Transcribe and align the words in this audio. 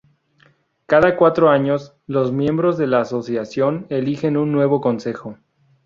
Cada 0.87 1.15
cuatro 1.15 1.51
años, 1.51 1.93
los 2.07 2.31
miembros 2.31 2.75
de 2.79 2.87
la 2.87 3.01
asociación 3.01 3.85
eligen 3.89 4.35
un 4.35 4.51
nuevo 4.51 4.81
consejo. 4.81 5.37